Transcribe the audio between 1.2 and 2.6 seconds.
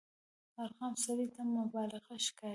ته مبالغه ښکاري.